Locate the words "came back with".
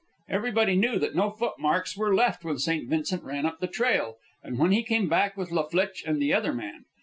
4.81-5.51